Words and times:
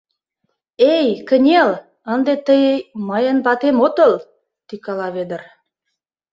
—Эй, 0.95 1.07
кынел, 1.27 1.69
ынде 2.13 2.33
тый 2.45 2.61
мыйын 3.07 3.37
ватем 3.45 3.77
отыл!— 3.87 4.13
тӱкала 4.67 5.07
Вӧдыр. 5.15 5.41